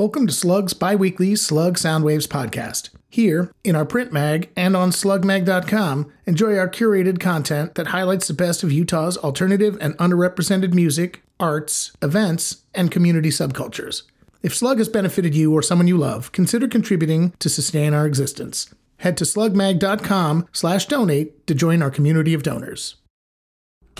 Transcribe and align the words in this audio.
Welcome 0.00 0.26
to 0.28 0.32
Slug's 0.32 0.72
biweekly 0.72 1.36
Slug 1.36 1.76
Soundwaves 1.76 2.26
podcast. 2.26 2.88
Here, 3.10 3.52
in 3.62 3.76
our 3.76 3.84
print 3.84 4.14
mag 4.14 4.48
and 4.56 4.74
on 4.74 4.92
slugmag.com, 4.92 6.10
enjoy 6.24 6.56
our 6.56 6.70
curated 6.70 7.20
content 7.20 7.74
that 7.74 7.88
highlights 7.88 8.26
the 8.26 8.32
best 8.32 8.62
of 8.62 8.72
Utah's 8.72 9.18
alternative 9.18 9.76
and 9.78 9.94
underrepresented 9.98 10.72
music, 10.72 11.22
arts, 11.38 11.92
events, 12.00 12.62
and 12.74 12.90
community 12.90 13.28
subcultures. 13.28 14.04
If 14.42 14.56
Slug 14.56 14.78
has 14.78 14.88
benefited 14.88 15.34
you 15.34 15.52
or 15.52 15.60
someone 15.60 15.86
you 15.86 15.98
love, 15.98 16.32
consider 16.32 16.66
contributing 16.66 17.34
to 17.38 17.50
sustain 17.50 17.92
our 17.92 18.06
existence. 18.06 18.74
Head 19.00 19.18
to 19.18 19.24
slugmag.com 19.24 20.48
slash 20.50 20.86
donate 20.86 21.46
to 21.46 21.54
join 21.54 21.82
our 21.82 21.90
community 21.90 22.32
of 22.32 22.42
donors. 22.42 22.96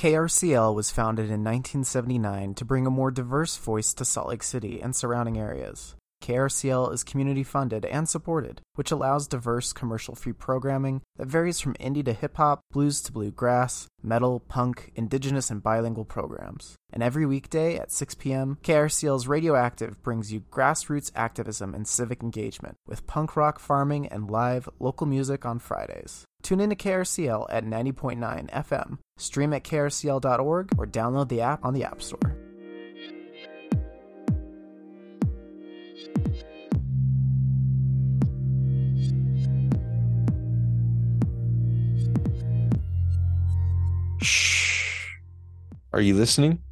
KRCL 0.01 0.75
was 0.75 0.91
founded 0.91 1.27
in 1.27 1.45
1979 1.45 2.55
to 2.55 2.65
bring 2.65 2.87
a 2.87 2.91
more 2.91 3.11
diverse 3.11 3.59
voice 3.59 3.93
to 3.93 4.03
Salt 4.07 4.29
Lake 4.29 4.43
City 4.43 4.81
and 4.81 4.97
surrounding 4.97 5.37
areas. 5.37 5.95
KRCL 6.23 6.91
is 6.95 7.05
community 7.05 7.43
funded 7.43 7.85
and 7.85 8.09
supported, 8.09 8.63
which 8.77 8.91
allows 8.91 9.29
diverse 9.29 9.75
commercial 9.75 10.15
free 10.15 10.33
programming 10.33 11.03
that 11.17 11.29
varies 11.29 11.61
from 11.61 11.75
indie 11.75 12.03
to 12.07 12.15
hip 12.15 12.39
hop, 12.39 12.61
blues 12.73 13.03
to 13.03 13.13
bluegrass, 13.13 13.89
metal, 14.03 14.41
punk, 14.41 14.91
indigenous, 14.95 15.51
and 15.51 15.63
bilingual 15.63 16.07
programs. 16.07 16.77
And 16.91 17.03
every 17.03 17.27
weekday 17.27 17.77
at 17.77 17.93
6 17.93 18.15
p.m., 18.15 18.57
KRCL's 18.63 19.29
Radioactive 19.29 20.03
brings 20.03 20.33
you 20.33 20.41
grassroots 20.41 21.13
activism 21.15 21.75
and 21.75 21.87
civic 21.87 22.23
engagement 22.23 22.77
with 22.87 23.07
punk 23.07 23.37
rock 23.37 23.59
farming 23.59 24.07
and 24.07 24.31
live 24.31 24.67
local 24.79 25.07
music 25.07 25.45
on 25.45 25.59
Fridays. 25.59 26.25
Tune 26.43 26.61
in 26.61 26.71
to 26.71 26.77
KRCL 26.77 27.47
at 27.51 27.65
90.9 27.65 28.51
FM, 28.51 28.99
stream 29.17 29.53
at 29.53 29.65
krcl.org, 29.65 30.71
or 30.79 30.87
download 30.87 31.29
the 31.29 31.41
app 31.41 31.65
on 31.65 31.75
the 31.75 31.85
App 31.85 32.03
Store. 32.03 32.37
Shh. 44.23 45.07
Are 45.93 46.01
you 46.01 46.15
listening? 46.15 46.63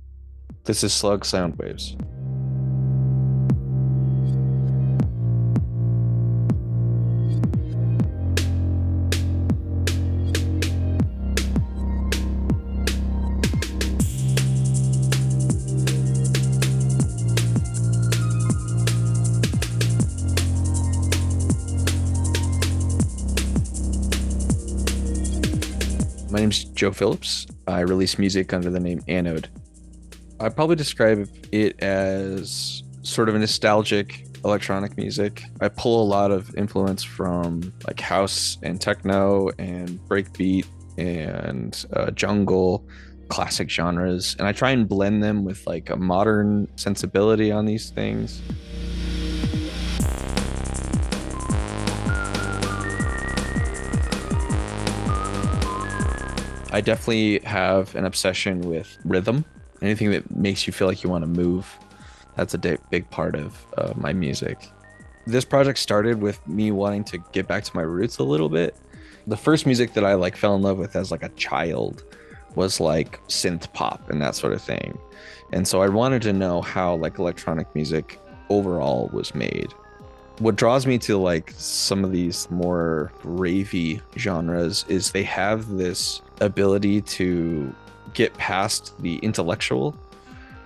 This 0.65 0.85
is 0.85 0.93
Slug 0.93 1.25
Soundwaves. 1.25 1.99
My 1.99 2.18
Joe 26.79 26.93
Phillips. 26.93 27.45
I 27.67 27.81
release 27.81 28.21
music 28.21 28.53
under 28.53 28.71
the 28.71 28.79
name 28.79 29.03
Anode. 29.09 29.49
I 30.39 30.49
probably 30.49 30.77
describe 30.77 31.29
it 31.51 31.83
as 31.83 32.85
sort 33.03 33.29
of 33.29 33.35
a 33.35 33.39
nostalgic 33.41 34.25
electronic 34.45 34.97
music. 34.97 35.43
I 35.61 35.71
pull 35.71 36.01
a 36.01 36.07
lot 36.07 36.31
of 36.31 36.55
influence 36.55 37.03
from 37.03 37.73
like 37.89 37.99
house 37.99 38.59
and 38.63 38.81
techno 38.81 39.51
and 39.59 39.99
breakbeat 40.09 40.67
and 40.97 41.85
uh, 41.95 42.13
jungle, 42.13 42.87
classic 43.29 43.69
genres, 43.69 44.37
and 44.39 44.47
I 44.47 44.53
try 44.53 44.71
and 44.71 44.89
blend 44.89 45.21
them 45.21 45.45
with 45.45 45.67
like 45.67 45.91
a 45.91 45.97
modern 45.97 46.69
sensibility 46.77 47.51
on 47.51 47.67
these 47.67 47.91
things. 47.91 48.41
I 56.79 56.81
definitely 56.81 57.41
have 57.41 57.93
an 57.97 58.05
obsession 58.05 58.61
with 58.61 58.99
rhythm. 59.05 59.45
Anything 59.83 60.13
that 60.13 60.31
makes 60.31 60.65
you 60.65 60.73
feel 60.73 60.87
like 60.87 61.03
you 61.03 61.11
want 61.11 61.25
to 61.25 61.29
move. 61.29 61.77
That's 62.37 62.55
a 62.55 62.59
big, 62.59 63.11
part 63.11 63.35
of 63.35 63.67
uh, 63.77 63.95
my 63.97 64.13
music. 64.13 64.71
This 65.27 65.45
project 65.45 65.81
started 65.81 66.23
with 66.23 66.39
me 66.47 66.71
wanting 66.71 67.03
to 67.07 67.19
get 67.33 67.49
back 67.49 67.65
to 67.65 67.75
my 67.75 67.83
roots 67.83 68.19
a 68.19 68.23
little 68.23 68.49
bit. 68.49 68.77
The 69.27 69.37
first 69.37 69.67
music 69.67 69.93
that 69.95 70.05
I 70.05 70.15
like 70.15 70.37
fell 70.37 70.55
in 70.55 70.63
love 70.63 70.79
with 70.79 70.95
as 70.95 71.11
like 71.11 71.25
a 71.25 71.31
child 71.31 72.05
was 72.55 72.79
like 72.79 73.21
synth 73.27 73.73
pop 73.73 74.09
and 74.09 74.23
that 74.23 74.37
sort 74.37 74.53
of 74.53 74.63
thing. 74.63 74.97
And 75.53 75.67
so 75.67 75.83
I 75.83 75.89
wanted 75.89 76.23
to 76.23 76.33
know 76.33 76.63
how 76.63 76.95
like 76.95 77.19
electronic 77.19 77.75
music 77.75 78.21
overall 78.51 79.11
was 79.13 79.35
made 79.35 79.75
what 80.41 80.55
draws 80.55 80.87
me 80.87 80.99
to 80.99 81.19
like 81.19 81.53
some 81.57 82.05
of 82.05 82.13
these 82.13 82.49
more 82.51 83.11
ravey 83.25 84.01
genres 84.17 84.85
is 84.89 85.11
they 85.11 85.25
have 85.25 85.69
this 85.71 86.23
ability 86.41 87.01
to 87.03 87.75
get 88.15 88.33
past 88.35 88.95
the 89.03 89.17
intellectual 89.19 89.95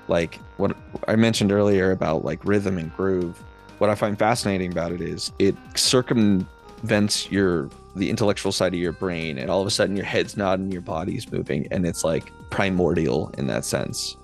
like 0.08 0.36
what 0.56 0.76
i 1.08 1.16
mentioned 1.16 1.52
earlier 1.52 1.90
about 1.92 2.24
like 2.24 2.44
rhythm 2.44 2.78
and 2.78 2.94
groove 2.96 3.42
what 3.78 3.90
i 3.90 3.94
find 3.94 4.18
fascinating 4.18 4.70
about 4.70 4.92
it 4.92 5.00
is 5.00 5.32
it 5.38 5.56
circumvents 5.74 7.30
your 7.30 7.68
the 7.94 8.08
intellectual 8.08 8.52
side 8.52 8.72
of 8.72 8.80
your 8.80 8.92
brain 8.92 9.38
and 9.38 9.50
all 9.50 9.60
of 9.60 9.66
a 9.66 9.70
sudden 9.70 9.96
your 9.96 10.04
head's 10.04 10.36
nodding 10.36 10.70
your 10.70 10.80
body's 10.80 11.30
moving 11.30 11.66
and 11.70 11.86
it's 11.86 12.04
like 12.04 12.32
primordial 12.50 13.30
in 13.38 13.46
that 13.46 13.64
sense. 13.64 14.16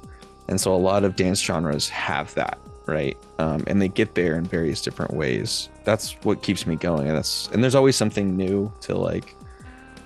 And 0.48 0.60
so 0.60 0.74
a 0.74 0.76
lot 0.76 1.04
of 1.04 1.16
dance 1.16 1.40
genres 1.40 1.88
have 1.88 2.34
that 2.34 2.58
right? 2.86 3.18
Um, 3.38 3.64
and 3.66 3.82
they 3.82 3.88
get 3.88 4.14
there 4.14 4.36
in 4.36 4.44
various 4.44 4.80
different 4.80 5.12
ways. 5.12 5.68
That's 5.84 6.12
what 6.22 6.40
keeps 6.40 6.66
me 6.66 6.74
going 6.74 7.06
and 7.06 7.14
that's 7.14 7.48
and 7.48 7.62
there's 7.62 7.74
always 7.74 7.96
something 7.96 8.34
new 8.34 8.72
to 8.82 8.96
like 8.96 9.34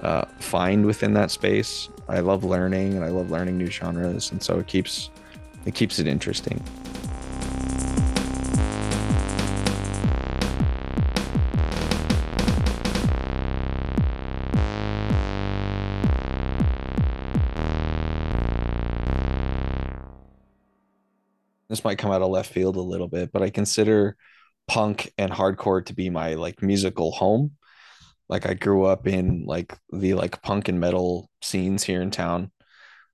uh, 0.02 0.24
find 0.38 0.84
within 0.84 1.14
that 1.14 1.30
space 1.30 1.88
i 2.08 2.20
love 2.20 2.44
learning 2.44 2.94
and 2.94 3.04
i 3.04 3.08
love 3.08 3.30
learning 3.30 3.56
new 3.56 3.70
genres 3.70 4.32
and 4.32 4.42
so 4.42 4.58
it 4.58 4.66
keeps 4.66 5.10
it 5.64 5.74
keeps 5.74 5.98
it 5.98 6.06
interesting 6.06 6.62
this 21.72 21.84
might 21.84 21.96
come 21.96 22.10
out 22.10 22.20
of 22.20 22.28
left 22.28 22.52
field 22.52 22.76
a 22.76 22.82
little 22.82 23.08
bit, 23.08 23.32
but 23.32 23.41
I 23.41 23.48
consider 23.48 24.14
punk 24.68 25.10
and 25.16 25.32
hardcore 25.32 25.84
to 25.86 25.94
be 25.94 26.10
my 26.10 26.34
like 26.34 26.60
musical 26.60 27.12
home. 27.12 27.52
Like 28.32 28.47
I 28.47 28.54
grew 28.54 28.87
up 28.87 29.06
in 29.06 29.44
like 29.44 29.76
the 29.93 30.15
like 30.15 30.41
punk 30.41 30.69
and 30.69 30.81
metal 30.81 31.28
scenes 31.43 31.82
here 31.82 32.00
in 32.00 32.10
town. 32.10 32.50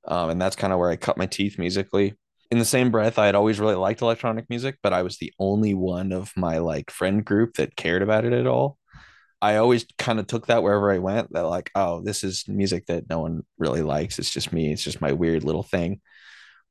Um, 0.06 0.30
and 0.30 0.40
that's 0.40 0.54
kind 0.54 0.72
of 0.72 0.78
where 0.78 0.90
I 0.90 0.94
cut 0.94 1.16
my 1.16 1.26
teeth 1.26 1.58
musically. 1.58 2.14
In 2.52 2.60
the 2.60 2.64
same 2.64 2.92
breath, 2.92 3.18
I 3.18 3.26
had 3.26 3.34
always 3.34 3.58
really 3.58 3.74
liked 3.74 4.00
electronic 4.00 4.48
music, 4.48 4.76
but 4.80 4.92
I 4.92 5.02
was 5.02 5.16
the 5.16 5.32
only 5.40 5.74
one 5.74 6.12
of 6.12 6.32
my 6.36 6.58
like 6.58 6.92
friend 6.92 7.24
group 7.24 7.54
that 7.54 7.74
cared 7.74 8.02
about 8.02 8.26
it 8.26 8.32
at 8.32 8.46
all. 8.46 8.78
I 9.42 9.56
always 9.56 9.86
kind 9.98 10.20
of 10.20 10.28
took 10.28 10.46
that 10.46 10.62
wherever 10.62 10.92
I 10.92 10.98
went 10.98 11.32
that 11.32 11.46
like, 11.46 11.72
oh, 11.74 12.00
this 12.00 12.22
is 12.22 12.44
music 12.46 12.86
that 12.86 13.10
no 13.10 13.18
one 13.18 13.42
really 13.58 13.82
likes. 13.82 14.20
It's 14.20 14.30
just 14.30 14.52
me. 14.52 14.72
It's 14.72 14.84
just 14.84 15.00
my 15.00 15.14
weird 15.14 15.42
little 15.42 15.64
thing. 15.64 16.00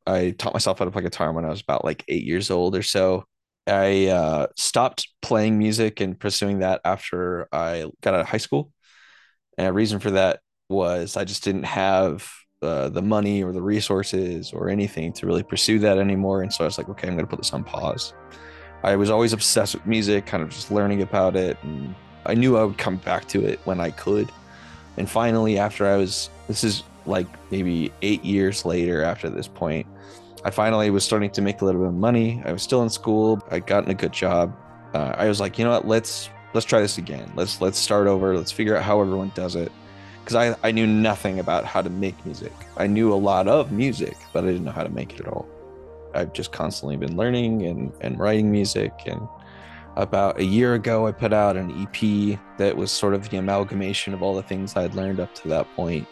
I 0.06 0.31
taught 0.38 0.53
myself 0.53 0.80
how 0.80 0.86
to 0.86 0.91
play 0.91 1.03
guitar 1.03 1.34
when 1.34 1.44
I 1.44 1.50
was 1.50 1.62
about 1.62 1.84
like 1.84 2.06
eight 2.07 2.24
years 2.24 2.50
old 2.50 2.78
or 2.78 2.84
so. 2.84 3.25
I 3.67 4.07
uh, 4.07 4.47
stopped 4.55 5.09
playing 5.22 5.57
music 5.57 6.00
and 6.00 6.19
pursuing 6.19 6.59
that 6.59 6.81
after 6.85 7.47
I 7.51 7.89
got 8.01 8.13
out 8.13 8.22
of 8.22 8.28
high 8.28 8.38
school. 8.38 8.72
And 9.57 9.67
a 9.67 9.73
reason 9.73 10.00
for 10.00 10.11
that 10.11 10.39
was 10.69 11.17
I 11.17 11.23
just 11.23 11.44
didn't 11.44 11.63
have 11.63 12.29
uh, 12.61 12.89
the 12.89 13.01
money 13.01 13.44
or 13.44 13.51
the 13.53 13.61
resources 13.61 14.51
or 14.51 14.69
anything 14.69 15.13
to 15.13 15.25
really 15.25 15.44
pursue 15.44 15.79
that 15.79 15.97
anymore. 15.97 16.41
And 16.41 16.51
so 16.51 16.63
I 16.63 16.67
was 16.67 16.77
like, 16.77 16.89
okay, 16.89 17.07
I'm 17.07 17.13
going 17.13 17.25
to 17.25 17.29
put 17.29 17.39
this 17.39 17.53
on 17.53 17.63
pause. 17.63 18.13
I 18.83 18.95
was 18.95 19.09
always 19.09 19.33
obsessed 19.33 19.75
with 19.75 19.85
music, 19.85 20.25
kind 20.25 20.44
of 20.44 20.50
just 20.50 20.71
learning 20.71 21.01
about 21.01 21.36
it. 21.36 21.57
And 21.63 21.95
I 22.25 22.33
knew 22.33 22.57
I 22.57 22.63
would 22.63 22.77
come 22.77 22.97
back 22.97 23.27
to 23.30 23.45
it 23.45 23.59
when 23.65 23.80
I 23.80 23.92
could. 23.92 24.31
And 24.97 25.09
finally, 25.09 25.57
after 25.57 25.88
I 25.88 25.97
was, 25.97 26.30
this 26.47 26.63
is 26.63 26.83
like 27.06 27.27
maybe 27.51 27.92
eight 28.01 28.24
years 28.24 28.65
later 28.65 29.03
after 29.03 29.30
this 29.30 29.47
point, 29.47 29.88
I 30.44 30.51
finally 30.51 30.89
was 30.89 31.04
starting 31.04 31.31
to 31.31 31.42
make 31.42 31.62
a 31.62 31.66
little 31.66 31.81
bit 31.81 31.88
of 31.88 31.95
money. 31.95 32.42
I 32.45 32.51
was 32.51 32.62
still 32.62 32.84
in 32.84 32.89
school. 32.89 33.42
I'd 33.50 33.66
gotten 33.66 33.89
a 33.89 33.95
good 33.95 34.13
job. 34.13 34.56
Uh, 34.94 35.13
I 35.18 35.28
was 35.28 35.39
like, 35.39 35.57
you 35.57 35.66
know 35.66 35.72
what? 35.72 35.88
Let's 35.88 36.30
let's 36.54 36.66
try 36.66 36.80
this 36.80 36.98
again. 36.98 37.31
Let's 37.36 37.60
let's 37.62 37.78
start 37.78 38.07
over. 38.07 38.36
Let's 38.38 38.51
figure 38.51 38.75
out 38.75 38.84
how 38.84 39.01
everyone 39.01 39.31
does 39.36 39.56
it. 39.56 39.72
Because 40.24 40.36
I 40.36 40.56
I 40.68 40.72
knew 40.72 40.88
nothing 40.88 41.39
about 41.39 41.66
how 41.66 41.81
to 41.81 41.89
make 41.89 42.24
music. 42.25 42.54
I 42.78 42.88
knew 42.88 43.13
a 43.13 43.16
lot 43.16 43.48
of 43.48 43.72
music, 43.72 44.16
but 44.31 44.44
I 44.44 44.48
didn't 44.48 44.66
know 44.66 44.72
how 44.72 44.84
to 44.84 44.89
make 44.89 45.13
it 45.13 45.22
at 45.22 45.28
all. 45.28 45.48
I've 46.13 46.34
just 46.34 46.51
constantly 46.51 46.98
been 46.98 47.18
learning 47.18 47.63
and 47.66 47.92
and 48.01 48.19
writing 48.19 48.51
music. 48.51 48.94
And 49.06 49.28
about 49.95 50.40
a 50.40 50.45
year 50.45 50.75
ago, 50.75 51.07
I 51.07 51.12
put 51.12 51.33
out 51.33 51.57
an 51.57 51.72
EP 51.72 52.40
that 52.57 52.78
was 52.78 52.92
sort 52.92 53.16
of 53.16 53.30
the 53.30 53.38
amalgamation 53.38 54.13
of 54.13 54.22
all 54.22 54.36
the 54.36 54.44
things 54.44 54.75
I'd 54.75 54.94
learned 54.94 55.19
up 55.19 55.33
to 55.36 55.48
that 55.48 55.68
point 55.75 56.07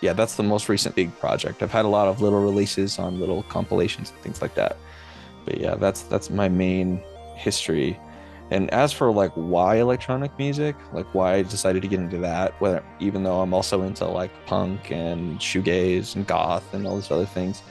yeah, 0.00 0.12
that's 0.12 0.36
the 0.36 0.42
most 0.42 0.68
recent 0.68 0.94
big 0.94 1.16
project. 1.18 1.62
I've 1.62 1.72
had 1.72 1.84
a 1.84 1.88
lot 1.88 2.08
of 2.08 2.20
little 2.20 2.40
releases 2.40 2.98
on 2.98 3.18
little 3.18 3.42
compilations 3.44 4.10
and 4.10 4.20
things 4.20 4.42
like 4.42 4.54
that. 4.54 4.76
But 5.44 5.58
yeah, 5.58 5.76
that's 5.76 6.02
that's 6.02 6.28
my 6.30 6.48
main 6.48 7.02
history. 7.34 7.98
And 8.50 8.70
as 8.70 8.92
for 8.92 9.10
like 9.10 9.32
why 9.34 9.76
electronic 9.76 10.36
music, 10.38 10.76
like 10.92 11.06
why 11.14 11.34
I 11.34 11.42
decided 11.42 11.82
to 11.82 11.88
get 11.88 11.98
into 11.98 12.18
that, 12.18 12.60
whether 12.60 12.84
even 13.00 13.24
though 13.24 13.40
I'm 13.40 13.52
also 13.52 13.82
into 13.82 14.04
like 14.06 14.30
punk 14.46 14.92
and 14.92 15.40
shoegaze 15.40 16.14
and 16.14 16.26
goth 16.26 16.74
and 16.74 16.86
all 16.86 16.96
these 16.96 17.10
other 17.10 17.26
things, 17.26 17.62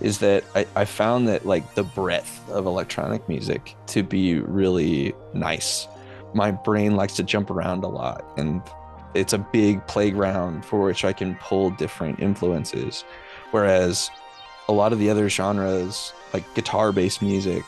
is 0.00 0.18
that 0.18 0.44
I, 0.54 0.66
I 0.74 0.84
found 0.84 1.28
that 1.28 1.46
like 1.46 1.74
the 1.74 1.84
breadth 1.84 2.48
of 2.50 2.66
electronic 2.66 3.28
music 3.28 3.76
to 3.88 4.02
be 4.02 4.40
really 4.40 5.14
nice. 5.32 5.86
My 6.34 6.50
brain 6.50 6.96
likes 6.96 7.14
to 7.16 7.22
jump 7.22 7.50
around 7.50 7.84
a 7.84 7.88
lot 7.88 8.24
and 8.36 8.62
it's 9.16 9.32
a 9.32 9.38
big 9.38 9.86
playground 9.86 10.64
for 10.64 10.82
which 10.82 11.04
I 11.04 11.12
can 11.12 11.34
pull 11.36 11.70
different 11.70 12.20
influences. 12.20 13.04
Whereas 13.50 14.10
a 14.68 14.72
lot 14.72 14.92
of 14.92 14.98
the 14.98 15.10
other 15.10 15.28
genres, 15.28 16.12
like 16.32 16.54
guitar 16.54 16.92
based 16.92 17.22
music, 17.22 17.64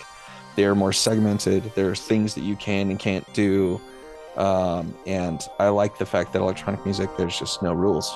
they're 0.57 0.75
more 0.75 0.93
segmented. 0.93 1.73
There's 1.75 2.01
things 2.01 2.35
that 2.35 2.43
you 2.43 2.57
can 2.57 2.91
and 2.91 2.99
can't 2.99 3.33
do. 3.33 3.81
Um, 4.37 4.97
and 5.07 5.41
I 5.59 5.69
like 5.69 5.99
the 5.99 6.07
fact 6.07 6.33
that 6.33 6.41
electronic 6.41 6.85
music, 6.85 7.11
there's 7.17 7.39
just 7.39 7.63
no 7.63 7.73
rules. 7.73 8.13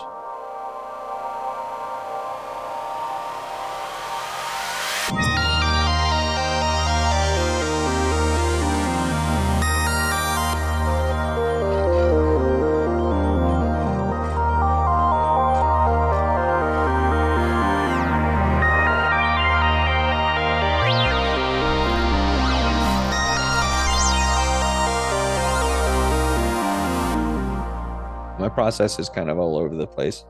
My 28.42 28.48
process 28.48 28.98
is 28.98 29.08
kind 29.08 29.30
of 29.30 29.38
all 29.38 29.56
over 29.56 29.74
the 29.74 29.86
place. 29.86 30.24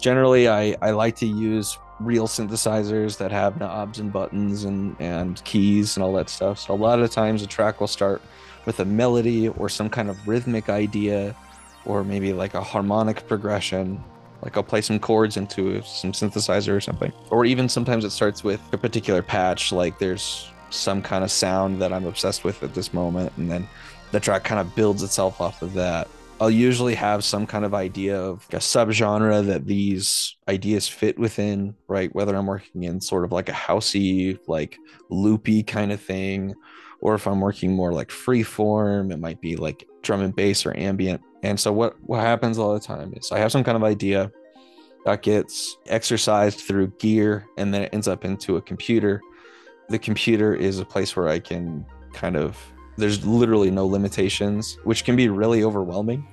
Generally, 0.00 0.48
I, 0.48 0.76
I 0.82 0.90
like 0.90 1.14
to 1.16 1.26
use 1.26 1.78
real 2.00 2.26
synthesizers 2.26 3.16
that 3.18 3.30
have 3.30 3.58
knobs 3.58 4.00
and 4.00 4.12
buttons 4.12 4.64
and, 4.64 4.96
and 5.00 5.42
keys 5.44 5.96
and 5.96 6.02
all 6.02 6.12
that 6.14 6.28
stuff. 6.28 6.58
So 6.58 6.74
a 6.74 6.76
lot 6.76 6.98
of 6.98 7.10
times 7.10 7.42
a 7.42 7.46
track 7.46 7.80
will 7.80 7.86
start 7.86 8.20
with 8.66 8.80
a 8.80 8.84
melody 8.84 9.48
or 9.48 9.68
some 9.68 9.88
kind 9.88 10.10
of 10.10 10.16
rhythmic 10.26 10.68
idea 10.68 11.34
or 11.84 12.02
maybe 12.04 12.32
like 12.32 12.54
a 12.54 12.60
harmonic 12.60 13.26
progression. 13.28 14.02
Like 14.42 14.56
I'll 14.56 14.62
play 14.62 14.80
some 14.80 14.98
chords 14.98 15.36
into 15.36 15.80
some 15.82 16.12
synthesizer 16.12 16.76
or 16.76 16.80
something. 16.80 17.12
Or 17.30 17.44
even 17.44 17.68
sometimes 17.68 18.04
it 18.04 18.10
starts 18.10 18.42
with 18.44 18.60
a 18.72 18.78
particular 18.78 19.22
patch, 19.22 19.72
like 19.72 19.98
there's 19.98 20.50
some 20.70 21.02
kind 21.02 21.22
of 21.24 21.30
sound 21.30 21.80
that 21.82 21.92
I'm 21.92 22.04
obsessed 22.04 22.44
with 22.44 22.62
at 22.62 22.74
this 22.74 22.92
moment. 22.92 23.32
And 23.36 23.50
then 23.50 23.68
the 24.10 24.20
track 24.20 24.44
kind 24.44 24.60
of 24.60 24.74
builds 24.74 25.02
itself 25.02 25.40
off 25.40 25.62
of 25.62 25.74
that. 25.74 26.08
I'll 26.40 26.50
usually 26.50 26.94
have 26.94 27.24
some 27.24 27.46
kind 27.46 27.64
of 27.64 27.74
idea 27.74 28.20
of 28.20 28.46
a 28.52 28.58
subgenre 28.58 29.44
that 29.46 29.66
these 29.66 30.36
ideas 30.48 30.86
fit 30.86 31.18
within, 31.18 31.74
right? 31.88 32.14
Whether 32.14 32.36
I'm 32.36 32.46
working 32.46 32.84
in 32.84 33.00
sort 33.00 33.24
of 33.24 33.32
like 33.32 33.48
a 33.48 33.52
housey, 33.52 34.38
like 34.46 34.78
loopy 35.10 35.64
kind 35.64 35.90
of 35.90 36.00
thing, 36.00 36.54
or 37.00 37.14
if 37.14 37.26
I'm 37.26 37.40
working 37.40 37.72
more 37.72 37.92
like 37.92 38.12
free 38.12 38.44
form, 38.44 39.10
it 39.10 39.18
might 39.18 39.40
be 39.40 39.56
like 39.56 39.84
drum 40.02 40.22
and 40.22 40.34
bass 40.34 40.64
or 40.64 40.76
ambient. 40.76 41.20
And 41.42 41.58
so 41.58 41.72
what 41.72 41.96
what 42.02 42.20
happens 42.20 42.56
all 42.56 42.72
the 42.72 42.80
time 42.80 43.12
is 43.16 43.32
I 43.32 43.38
have 43.38 43.50
some 43.50 43.64
kind 43.64 43.76
of 43.76 43.82
idea 43.82 44.30
that 45.06 45.22
gets 45.22 45.76
exercised 45.86 46.60
through 46.60 46.92
gear 46.98 47.46
and 47.56 47.74
then 47.74 47.82
it 47.82 47.90
ends 47.92 48.06
up 48.06 48.24
into 48.24 48.56
a 48.56 48.62
computer. 48.62 49.20
The 49.88 49.98
computer 49.98 50.54
is 50.54 50.78
a 50.78 50.84
place 50.84 51.16
where 51.16 51.28
I 51.28 51.40
can 51.40 51.84
kind 52.12 52.36
of 52.36 52.56
there's 52.98 53.24
literally 53.24 53.70
no 53.70 53.86
limitations, 53.86 54.76
which 54.84 55.04
can 55.04 55.16
be 55.16 55.28
really 55.28 55.62
overwhelming. 55.62 56.26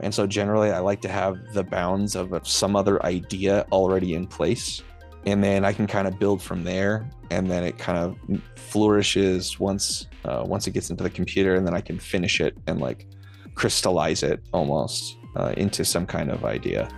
And 0.00 0.14
so 0.14 0.26
generally 0.26 0.70
I 0.70 0.78
like 0.78 1.00
to 1.00 1.08
have 1.08 1.38
the 1.54 1.64
bounds 1.64 2.14
of 2.14 2.46
some 2.46 2.76
other 2.76 3.04
idea 3.04 3.66
already 3.72 4.14
in 4.14 4.26
place. 4.26 4.82
And 5.26 5.42
then 5.42 5.64
I 5.64 5.72
can 5.72 5.86
kind 5.86 6.06
of 6.06 6.18
build 6.18 6.40
from 6.40 6.62
there. 6.62 7.10
And 7.30 7.50
then 7.50 7.64
it 7.64 7.78
kind 7.78 7.98
of 7.98 8.40
flourishes 8.56 9.58
once 9.58 10.06
uh, 10.24 10.44
once 10.46 10.66
it 10.66 10.72
gets 10.72 10.90
into 10.90 11.02
the 11.02 11.10
computer, 11.10 11.54
and 11.54 11.66
then 11.66 11.74
I 11.74 11.80
can 11.80 11.98
finish 11.98 12.40
it 12.40 12.56
and 12.66 12.80
like 12.80 13.06
crystallize 13.54 14.22
it 14.22 14.40
almost 14.52 15.16
uh, 15.36 15.54
into 15.56 15.84
some 15.84 16.06
kind 16.06 16.30
of 16.30 16.44
idea. 16.44 16.88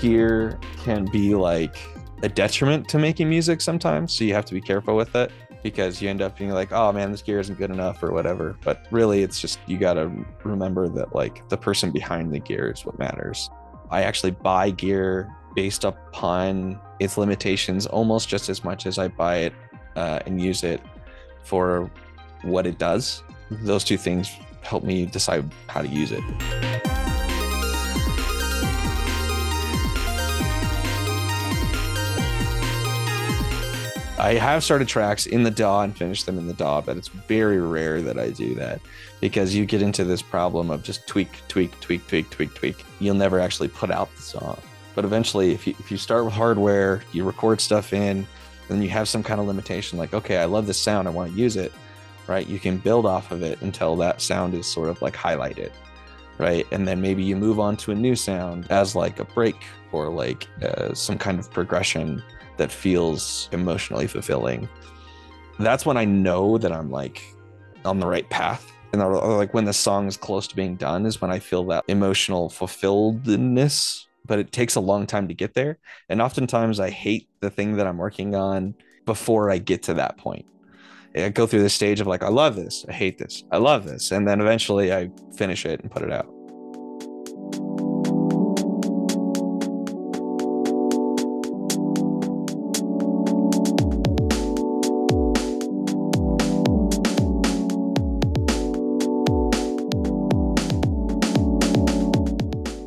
Gear 0.00 0.58
can 0.78 1.04
be 1.06 1.34
like 1.34 1.76
a 2.22 2.28
detriment 2.28 2.88
to 2.88 2.98
making 2.98 3.28
music 3.28 3.60
sometimes. 3.60 4.12
So 4.12 4.24
you 4.24 4.34
have 4.34 4.44
to 4.46 4.54
be 4.54 4.60
careful 4.60 4.96
with 4.96 5.14
it 5.14 5.30
because 5.62 6.00
you 6.00 6.08
end 6.08 6.22
up 6.22 6.38
being 6.38 6.50
like, 6.50 6.72
oh 6.72 6.92
man, 6.92 7.10
this 7.10 7.22
gear 7.22 7.40
isn't 7.40 7.58
good 7.58 7.70
enough 7.70 8.02
or 8.02 8.12
whatever. 8.12 8.56
But 8.62 8.86
really, 8.90 9.22
it's 9.22 9.40
just 9.40 9.58
you 9.66 9.78
got 9.78 9.94
to 9.94 10.10
remember 10.44 10.88
that 10.88 11.14
like 11.14 11.48
the 11.48 11.56
person 11.56 11.90
behind 11.90 12.32
the 12.32 12.38
gear 12.38 12.70
is 12.70 12.84
what 12.84 12.98
matters. 12.98 13.50
I 13.90 14.02
actually 14.02 14.32
buy 14.32 14.70
gear 14.70 15.30
based 15.54 15.84
upon 15.84 16.80
its 17.00 17.18
limitations 17.18 17.86
almost 17.86 18.28
just 18.28 18.48
as 18.48 18.64
much 18.64 18.86
as 18.86 18.98
I 18.98 19.08
buy 19.08 19.36
it 19.38 19.52
uh, 19.96 20.20
and 20.26 20.40
use 20.40 20.64
it 20.64 20.80
for 21.42 21.90
what 22.42 22.66
it 22.66 22.78
does. 22.78 23.22
Those 23.50 23.84
two 23.84 23.96
things 23.96 24.30
help 24.62 24.84
me 24.84 25.06
decide 25.06 25.50
how 25.68 25.82
to 25.82 25.88
use 25.88 26.12
it. 26.12 26.22
I 34.26 34.34
have 34.34 34.64
started 34.64 34.88
tracks 34.88 35.26
in 35.26 35.44
the 35.44 35.52
DAW 35.52 35.82
and 35.82 35.96
finished 35.96 36.26
them 36.26 36.36
in 36.36 36.48
the 36.48 36.52
DAW, 36.52 36.80
but 36.80 36.96
it's 36.96 37.06
very 37.06 37.60
rare 37.60 38.02
that 38.02 38.18
I 38.18 38.30
do 38.30 38.56
that 38.56 38.80
because 39.20 39.54
you 39.54 39.64
get 39.64 39.82
into 39.82 40.02
this 40.02 40.20
problem 40.20 40.68
of 40.68 40.82
just 40.82 41.06
tweak, 41.06 41.28
tweak, 41.46 41.78
tweak, 41.78 42.04
tweak, 42.08 42.28
tweak, 42.30 42.52
tweak. 42.52 42.84
You'll 42.98 43.14
never 43.14 43.38
actually 43.38 43.68
put 43.68 43.88
out 43.88 44.12
the 44.16 44.22
song. 44.22 44.58
But 44.96 45.04
eventually, 45.04 45.52
if 45.52 45.64
you, 45.64 45.76
if 45.78 45.92
you 45.92 45.96
start 45.96 46.24
with 46.24 46.34
hardware, 46.34 47.02
you 47.12 47.22
record 47.22 47.60
stuff 47.60 47.92
in, 47.92 48.16
and 48.16 48.26
then 48.68 48.82
you 48.82 48.88
have 48.88 49.08
some 49.08 49.22
kind 49.22 49.40
of 49.40 49.46
limitation 49.46 49.96
like, 49.96 50.12
okay, 50.12 50.38
I 50.38 50.46
love 50.46 50.66
this 50.66 50.82
sound, 50.82 51.06
I 51.06 51.12
want 51.12 51.30
to 51.32 51.38
use 51.38 51.54
it, 51.54 51.72
right? 52.26 52.48
You 52.48 52.58
can 52.58 52.78
build 52.78 53.06
off 53.06 53.30
of 53.30 53.44
it 53.44 53.62
until 53.62 53.94
that 53.98 54.20
sound 54.20 54.54
is 54.54 54.66
sort 54.66 54.88
of 54.88 55.00
like 55.02 55.14
highlighted, 55.14 55.70
right? 56.38 56.66
And 56.72 56.88
then 56.88 57.00
maybe 57.00 57.22
you 57.22 57.36
move 57.36 57.60
on 57.60 57.76
to 57.76 57.92
a 57.92 57.94
new 57.94 58.16
sound 58.16 58.66
as 58.70 58.96
like 58.96 59.20
a 59.20 59.24
break 59.24 59.62
or 59.92 60.08
like 60.08 60.48
uh, 60.64 60.94
some 60.94 61.16
kind 61.16 61.38
of 61.38 61.48
progression 61.48 62.24
that 62.56 62.72
feels 62.72 63.48
emotionally 63.52 64.06
fulfilling. 64.06 64.68
That's 65.58 65.86
when 65.86 65.96
I 65.96 66.04
know 66.04 66.58
that 66.58 66.72
I'm 66.72 66.90
like 66.90 67.22
on 67.84 68.00
the 68.00 68.06
right 68.06 68.28
path. 68.30 68.72
And 68.92 69.02
like 69.02 69.52
when 69.52 69.64
the 69.64 69.72
song 69.72 70.06
is 70.06 70.16
close 70.16 70.46
to 70.48 70.56
being 70.56 70.76
done 70.76 71.06
is 71.06 71.20
when 71.20 71.30
I 71.30 71.38
feel 71.38 71.64
that 71.66 71.84
emotional 71.88 72.48
fulfilledness, 72.48 74.06
but 74.24 74.38
it 74.38 74.52
takes 74.52 74.76
a 74.76 74.80
long 74.80 75.06
time 75.06 75.28
to 75.28 75.34
get 75.34 75.54
there. 75.54 75.78
And 76.08 76.22
oftentimes 76.22 76.80
I 76.80 76.90
hate 76.90 77.28
the 77.40 77.50
thing 77.50 77.76
that 77.76 77.86
I'm 77.86 77.98
working 77.98 78.34
on 78.34 78.74
before 79.04 79.50
I 79.50 79.58
get 79.58 79.82
to 79.84 79.94
that 79.94 80.16
point. 80.16 80.46
I 81.14 81.30
go 81.30 81.46
through 81.46 81.62
this 81.62 81.74
stage 81.74 82.00
of 82.00 82.06
like, 82.06 82.22
I 82.22 82.28
love 82.28 82.56
this, 82.56 82.84
I 82.88 82.92
hate 82.92 83.16
this, 83.16 83.42
I 83.50 83.56
love 83.56 83.84
this. 83.84 84.12
And 84.12 84.28
then 84.28 84.40
eventually 84.40 84.92
I 84.92 85.10
finish 85.36 85.64
it 85.64 85.80
and 85.80 85.90
put 85.90 86.02
it 86.02 86.12
out. 86.12 86.30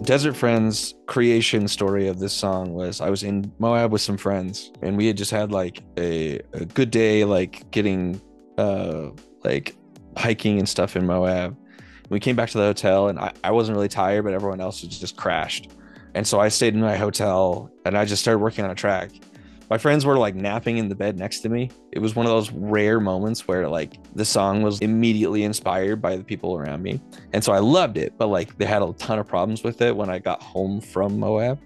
Desert 0.10 0.36
Friends 0.36 0.96
creation 1.06 1.68
story 1.68 2.08
of 2.08 2.18
this 2.18 2.34
song 2.34 2.74
was 2.74 3.00
I 3.00 3.12
was 3.12 3.22
in 3.22 3.54
Moab 3.60 3.92
with 3.92 4.02
some 4.02 4.18
friends 4.18 4.72
and 4.82 4.98
we 4.98 5.06
had 5.06 5.16
just 5.16 5.30
had 5.30 5.52
like 5.52 5.84
a, 6.00 6.40
a 6.54 6.66
good 6.66 6.90
day, 6.90 7.26
like 7.26 7.70
getting 7.70 8.20
uh 8.58 9.12
like 9.44 9.76
hiking 10.18 10.58
and 10.58 10.68
stuff 10.68 10.96
in 10.96 11.06
Moab. 11.06 11.56
We 12.10 12.20
came 12.20 12.36
back 12.36 12.50
to 12.50 12.58
the 12.58 12.64
hotel 12.64 13.10
and 13.10 13.20
I, 13.20 13.34
I 13.44 13.52
wasn't 13.52 13.76
really 13.76 13.88
tired, 13.88 14.24
but 14.24 14.34
everyone 14.34 14.60
else 14.60 14.82
was 14.82 15.00
just 15.00 15.16
crashed. 15.16 15.70
And 16.16 16.26
so 16.26 16.40
I 16.40 16.48
stayed 16.48 16.74
in 16.74 16.82
my 16.82 16.98
hotel 16.98 17.70
and 17.86 17.96
I 17.96 18.06
just 18.06 18.24
started 18.24 18.40
working 18.40 18.66
on 18.66 18.72
a 18.72 18.76
track 18.76 19.12
my 19.70 19.78
friends 19.78 20.06
were 20.06 20.18
like 20.18 20.36
napping 20.36 20.78
in 20.78 20.90
the 20.90 20.96
bed 20.96 21.18
next 21.18 21.42
to 21.42 21.50
me. 21.50 21.70
It 21.92 22.00
was 22.00 22.16
one 22.16 22.26
of 22.26 22.32
those 22.32 22.52
rare 22.52 23.00
moments 23.00 23.48
where 23.48 23.68
like 23.68 23.98
the 24.16 24.26
song 24.26 24.64
was 24.64 24.80
immediately 24.80 25.44
inspired 25.44 26.02
by 26.02 26.16
the 26.16 26.24
people 26.24 26.56
around 26.56 26.82
me. 26.82 27.00
And 27.34 27.44
so 27.44 27.54
I 27.54 27.60
loved 27.60 27.98
it, 27.98 28.14
but 28.18 28.28
like 28.28 28.58
they 28.58 28.66
had 28.66 28.82
a 28.82 28.92
ton 28.94 29.20
of 29.20 29.28
problems 29.28 29.64
with 29.64 29.82
it 29.82 29.96
when 29.96 30.10
I 30.10 30.18
got 30.20 30.42
home 30.42 30.82
from 30.82 31.20
Moab. 31.20 31.60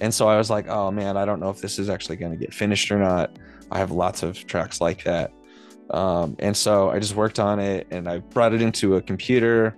And 0.00 0.12
so 0.12 0.28
I 0.28 0.38
was 0.38 0.48
like, 0.48 0.66
oh 0.68 0.90
man, 0.90 1.16
I 1.16 1.26
don't 1.26 1.40
know 1.40 1.50
if 1.50 1.60
this 1.60 1.78
is 1.78 1.90
actually 1.90 2.16
going 2.16 2.32
to 2.32 2.38
get 2.38 2.54
finished 2.54 2.90
or 2.90 2.98
not. 2.98 3.38
I 3.70 3.78
have 3.78 3.90
lots 3.90 4.22
of 4.22 4.46
tracks 4.46 4.80
like 4.80 5.04
that. 5.04 5.32
Um, 5.90 6.36
and 6.38 6.56
so 6.56 6.90
I 6.90 6.98
just 6.98 7.14
worked 7.14 7.38
on 7.38 7.60
it 7.60 7.86
and 7.90 8.08
I 8.08 8.18
brought 8.18 8.54
it 8.54 8.62
into 8.62 8.96
a 8.96 9.02
computer, 9.02 9.76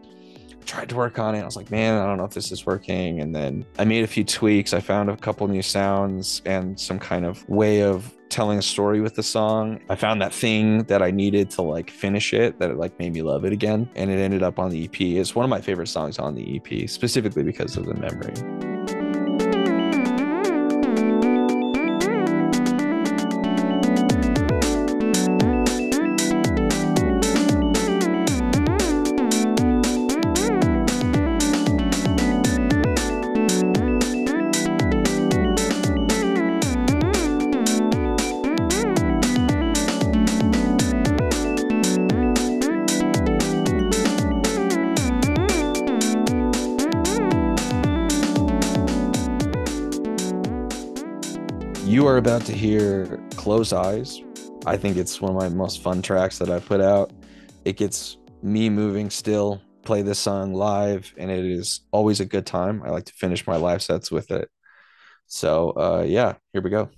tried 0.64 0.88
to 0.88 0.97
work 0.97 1.18
on 1.18 1.35
it. 1.35 1.40
I 1.40 1.44
was 1.44 1.56
like, 1.56 1.71
man, 1.71 2.00
I 2.00 2.06
don't 2.06 2.18
know 2.18 2.25
if 2.25 2.35
this 2.35 2.50
is 2.52 2.66
working. 2.66 3.21
And 3.21 3.35
then 3.35 3.64
I 3.78 3.85
made 3.85 4.04
a 4.04 4.06
few 4.06 4.25
tweaks. 4.25 4.73
I 4.73 4.80
found 4.80 5.11
a 5.11 5.16
couple 5.16 5.47
new 5.49 5.62
sounds 5.62 6.42
and 6.44 6.78
some 6.78 6.99
kind 6.99 7.25
of 7.25 7.49
way 7.49 7.83
of 7.83 8.12
telling 8.28 8.59
a 8.59 8.62
story 8.62 9.00
with 9.00 9.14
the 9.14 9.23
song. 9.23 9.80
I 9.88 9.94
found 9.94 10.21
that 10.21 10.33
thing 10.33 10.85
that 10.85 11.02
I 11.02 11.11
needed 11.11 11.50
to 11.50 11.62
like 11.62 11.90
finish 11.90 12.33
it 12.35 12.59
that 12.59 12.71
it 12.71 12.76
like 12.76 12.99
made 12.99 13.12
me 13.12 13.23
love 13.23 13.44
it 13.44 13.52
again. 13.52 13.88
And 13.94 14.11
it 14.11 14.18
ended 14.18 14.42
up 14.42 14.59
on 14.59 14.71
the 14.71 14.85
EP. 14.85 15.00
It's 15.00 15.35
one 15.35 15.44
of 15.44 15.50
my 15.50 15.61
favorite 15.61 15.88
songs 15.88 16.18
on 16.18 16.35
the 16.35 16.56
EP, 16.56 16.88
specifically 16.88 17.44
because 17.44 17.76
of 17.76 17.87
the 17.87 17.94
memory. 17.94 18.74
Hear 52.64 53.21
Close 53.37 53.75
Eyes. 53.75 54.23
I 54.64 54.78
think 54.78 54.97
it's 54.97 55.21
one 55.21 55.37
of 55.37 55.37
my 55.37 55.50
most 55.50 55.83
fun 55.83 56.00
tracks 56.00 56.38
that 56.38 56.49
I 56.49 56.61
put 56.61 56.80
out. 56.80 57.12
It 57.66 57.76
gets 57.76 58.16
me 58.42 58.71
moving 58.71 59.11
still, 59.11 59.61
play 59.83 60.00
this 60.00 60.18
song 60.18 60.54
live, 60.54 61.12
and 61.18 61.30
it 61.30 61.44
is 61.44 61.83
always 61.90 62.21
a 62.21 62.25
good 62.25 62.47
time. 62.47 62.83
I 62.83 62.88
like 62.88 63.04
to 63.04 63.12
finish 63.12 63.47
my 63.47 63.56
live 63.56 63.83
sets 63.83 64.11
with 64.11 64.30
it. 64.30 64.49
So, 65.26 65.73
uh, 65.76 66.04
yeah, 66.06 66.37
here 66.54 66.62
we 66.62 66.71
go. 66.71 66.88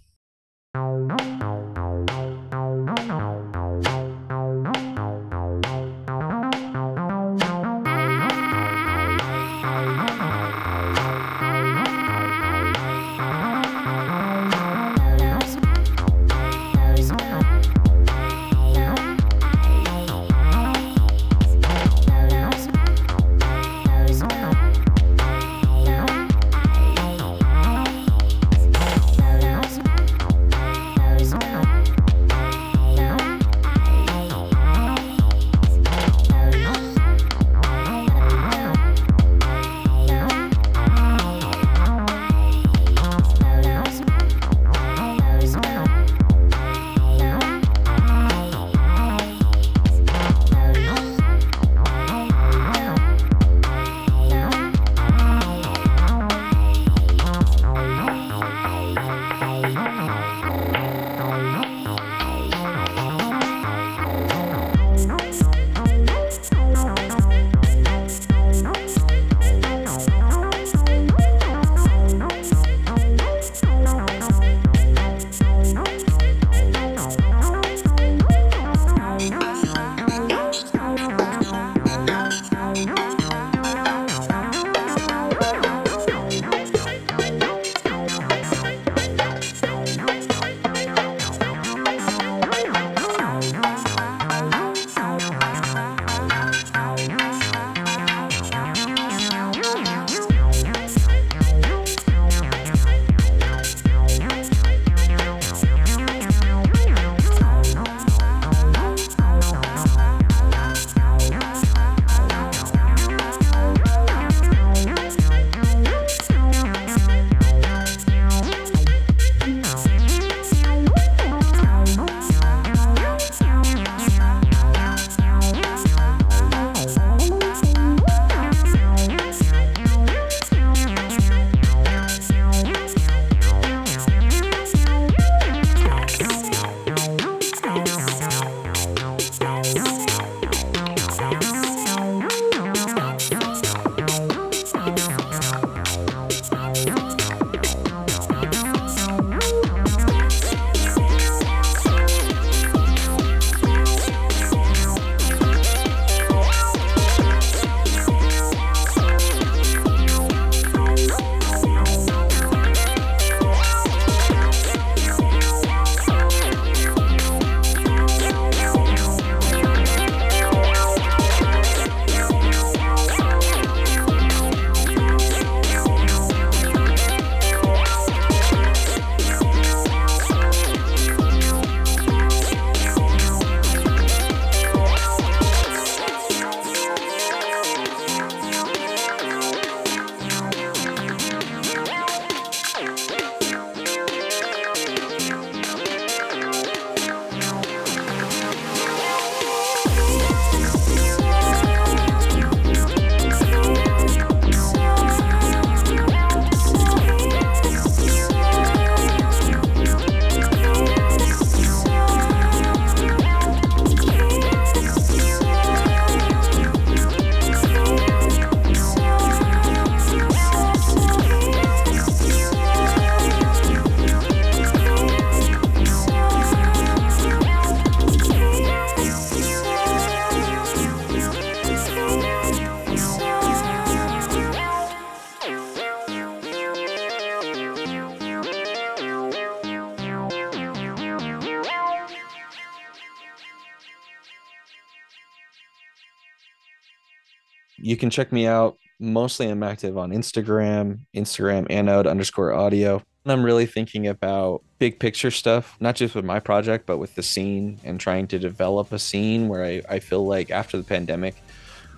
You 247.87 247.97
can 247.97 248.11
check 248.11 248.33
me 248.33 248.49
out. 248.49 248.79
Mostly 248.99 249.49
I'm 249.49 249.63
active 249.63 249.97
on 249.97 250.11
Instagram, 250.11 250.99
Instagram 251.15 251.69
anode 251.71 252.09
underscore 252.09 252.53
audio. 252.53 253.01
And 253.25 253.33
I'm 253.33 253.45
really 253.45 253.65
thinking 253.65 254.09
about 254.09 254.65
big 254.81 254.99
picture 254.99 255.31
stuff, 255.31 255.77
not 255.79 255.95
just 255.95 256.17
with 256.17 256.25
my 256.25 256.41
project, 256.41 256.87
but 256.87 256.99
with 256.99 257.15
the 257.15 257.23
scene 257.23 257.79
and 257.85 258.01
trying 258.01 258.27
to 258.27 258.41
develop 258.41 258.91
a 258.91 258.99
scene 258.99 259.47
where 259.47 259.65
I, 259.65 259.83
I 259.89 260.01
feel 260.01 260.27
like 260.27 260.51
after 260.51 260.77
the 260.77 260.83
pandemic, 260.83 261.37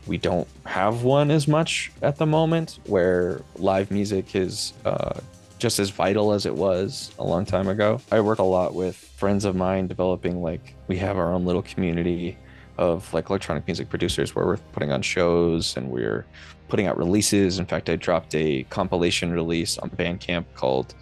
we 0.07 0.19
don't 0.19 0.47
have 0.67 1.05
one 1.05 1.31
as 1.31 1.49
much 1.49 1.91
at 2.03 2.17
the 2.19 2.27
moment 2.27 2.81
where 2.85 3.41
live 3.57 3.91
music 3.91 4.37
is 4.37 4.75
uh, 4.85 5.19
just 5.59 5.79
as 5.79 5.89
vital 5.89 6.33
as 6.33 6.45
it 6.45 6.55
was 6.55 7.13
a 7.19 7.25
long 7.25 7.47
time 7.47 7.67
ago. 7.67 7.99
I 8.13 8.21
work 8.21 8.41
a 8.41 8.43
lot 8.43 8.75
with 8.75 8.95
friends 8.95 9.47
of 9.47 9.57
mine 9.57 9.87
developing 9.87 10.43
like 10.43 10.75
we 10.87 10.99
have 10.99 11.17
our 11.17 11.33
own 11.33 11.47
little 11.47 11.63
community 11.63 12.37
of 12.79 13.13
like 13.13 13.29
electronic 13.29 13.67
music 13.67 13.91
producers 13.91 14.35
where 14.35 14.47
we're 14.47 14.57
putting 14.57 14.93
on 14.93 15.03
shows 15.03 15.77
and 15.77 15.91
we're 15.91 16.25
putting 16.69 16.87
out 16.87 16.97
releases. 16.97 17.59
In 17.59 17.67
fact, 17.67 17.91
I 17.91 17.97
dropped 17.97 18.35
a 18.35 18.63
compilation 18.65 19.33
release 19.33 19.77
on 19.79 19.91
Bandcamp 19.91 20.47
called 20.55 20.95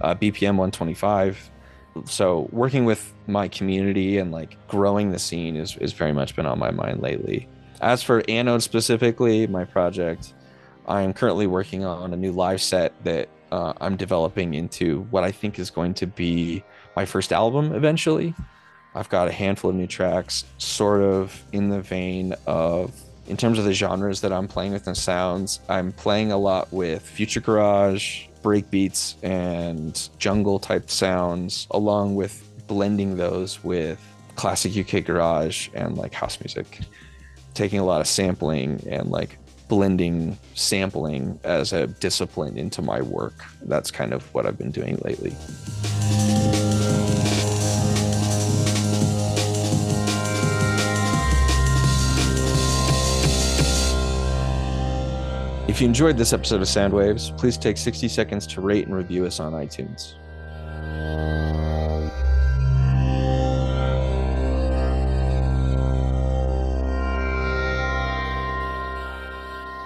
uh, 0.00 0.14
BPM 0.14 0.56
125. 0.56 1.50
So 2.06 2.48
working 2.52 2.84
with 2.84 3.12
my 3.26 3.48
community 3.48 4.18
and 4.18 4.32
like 4.32 4.56
growing 4.68 5.10
the 5.10 5.18
scene 5.18 5.56
is, 5.56 5.76
is 5.78 5.92
very 5.92 6.12
much 6.12 6.34
been 6.36 6.46
on 6.46 6.58
my 6.58 6.70
mind 6.70 7.00
lately. 7.00 7.48
As 7.80 8.02
for 8.02 8.22
Anode 8.28 8.62
specifically, 8.62 9.46
my 9.46 9.64
project, 9.64 10.34
I 10.86 11.02
am 11.02 11.12
currently 11.12 11.46
working 11.46 11.84
on 11.84 12.12
a 12.12 12.16
new 12.16 12.32
live 12.32 12.62
set 12.62 12.92
that 13.04 13.28
uh, 13.50 13.72
I'm 13.80 13.96
developing 13.96 14.54
into 14.54 15.02
what 15.10 15.24
I 15.24 15.32
think 15.32 15.58
is 15.58 15.70
going 15.70 15.94
to 15.94 16.06
be 16.06 16.62
my 16.96 17.04
first 17.04 17.32
album 17.32 17.74
eventually. 17.74 18.34
I've 18.94 19.08
got 19.08 19.28
a 19.28 19.32
handful 19.32 19.70
of 19.70 19.76
new 19.76 19.86
tracks, 19.86 20.44
sort 20.58 21.02
of 21.02 21.42
in 21.52 21.68
the 21.68 21.80
vein 21.80 22.34
of, 22.46 22.92
in 23.26 23.36
terms 23.36 23.58
of 23.58 23.64
the 23.64 23.74
genres 23.74 24.20
that 24.20 24.32
I'm 24.32 24.46
playing 24.46 24.72
with 24.72 24.86
and 24.86 24.96
sounds, 24.96 25.60
I'm 25.68 25.92
playing 25.92 26.30
a 26.30 26.36
lot 26.36 26.72
with 26.72 27.02
future 27.02 27.40
garage, 27.40 28.26
breakbeats, 28.42 29.16
and 29.22 30.08
jungle 30.18 30.58
type 30.58 30.90
sounds, 30.90 31.66
along 31.70 32.14
with 32.14 32.42
blending 32.66 33.16
those 33.16 33.62
with 33.64 34.00
classic 34.36 34.76
UK 34.76 35.04
garage 35.04 35.68
and 35.74 35.96
like 35.96 36.12
house 36.12 36.38
music. 36.40 36.80
Taking 37.54 37.78
a 37.78 37.84
lot 37.84 38.00
of 38.00 38.06
sampling 38.06 38.82
and 38.88 39.10
like 39.10 39.38
blending 39.68 40.38
sampling 40.54 41.38
as 41.44 41.72
a 41.72 41.86
discipline 41.86 42.58
into 42.58 42.82
my 42.82 43.00
work. 43.00 43.44
That's 43.62 43.90
kind 43.90 44.12
of 44.12 44.22
what 44.34 44.46
I've 44.46 44.58
been 44.58 44.70
doing 44.70 44.98
lately. 45.02 45.34
If 55.74 55.80
you 55.80 55.88
enjoyed 55.88 56.16
this 56.16 56.32
episode 56.32 56.62
of 56.62 56.68
Soundwaves, 56.68 57.36
please 57.36 57.58
take 57.58 57.76
60 57.76 58.06
seconds 58.06 58.46
to 58.46 58.60
rate 58.60 58.86
and 58.86 58.94
review 58.94 59.26
us 59.26 59.40
on 59.40 59.54
iTunes. 59.54 60.14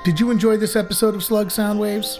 Did 0.04 0.20
you 0.20 0.30
enjoy 0.30 0.58
this 0.58 0.76
episode 0.76 1.14
of 1.14 1.24
Slug 1.24 1.48
Soundwaves? 1.48 2.18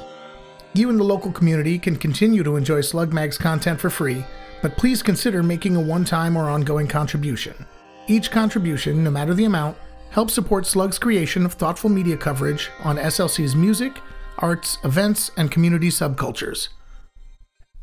You 0.73 0.89
and 0.89 0.99
the 0.99 1.05
local 1.05 1.31
community 1.31 1.79
can 1.79 1.97
continue 1.97 2.43
to 2.45 2.57
enjoy 2.57 2.81
Slug 2.81 3.13
Mag's 3.13 3.37
content 3.37 3.79
for 3.79 3.91
free, 3.91 4.25
but 4.63 4.79
please 4.79 5.03
consider 5.03 5.43
making 5.43 5.77
a 5.77 5.81
one 5.81 6.07
time 6.07 6.39
or 6.39 6.49
ongoing 6.49 6.89
contribution. 6.89 7.67
Each 8.07 8.31
contribution, 8.31 9.05
no 9.05 9.11
matter 9.11 9.35
the 9.35 9.45
amount, 9.45 9.77
helps 10.11 10.35
support 10.35 10.67
Slug's 10.67 10.99
creation 10.99 11.45
of 11.45 11.55
thoughtful 11.55 11.91
media 11.91 12.17
coverage 12.17 12.71
on 12.83 12.97
SLC's 12.97 13.55
music, 13.55 14.01
arts, 14.39 14.79
events, 14.85 15.31
and 15.37 15.51
community 15.51 15.89
subcultures. 15.89 16.69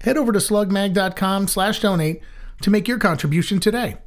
Head 0.01 0.17
over 0.17 0.31
to 0.31 0.39
slugmag.com 0.39 1.47
slash 1.47 1.79
donate 1.79 2.21
to 2.61 2.69
make 2.69 2.87
your 2.87 2.99
contribution 2.99 3.59
today. 3.59 3.97